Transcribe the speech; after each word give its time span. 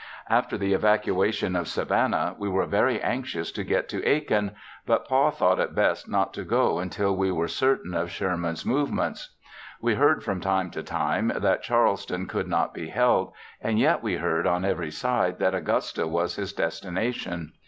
After 0.31 0.57
the 0.57 0.73
evacuation 0.73 1.55
of 1.55 1.67
Savannah 1.67 2.35
we 2.39 2.49
were 2.49 2.65
very 2.65 2.99
anxious 2.99 3.51
to 3.51 3.63
get 3.63 3.87
to 3.89 4.03
Aiken, 4.03 4.55
but 4.87 5.07
Pa 5.07 5.29
thought 5.29 5.59
it 5.59 5.75
best 5.75 6.09
not 6.09 6.33
to 6.33 6.43
go 6.43 6.79
until 6.79 7.15
we 7.15 7.31
were 7.31 7.47
certain 7.47 7.93
of 7.93 8.09
Sherman's 8.09 8.65
movements. 8.65 9.35
We 9.79 9.93
heard 9.93 10.23
from 10.23 10.41
time 10.41 10.71
to 10.71 10.81
time 10.81 11.31
that 11.35 11.61
Charleston 11.61 12.25
could 12.25 12.47
not 12.47 12.73
be 12.73 12.87
held, 12.89 13.31
and 13.61 13.77
yet 13.77 14.01
we 14.01 14.15
heard 14.15 14.47
on 14.47 14.65
every 14.65 14.89
side 14.89 15.37
that 15.37 15.53
Augusta 15.53 16.07
was 16.07 16.35
his 16.35 16.51
destination. 16.51 17.51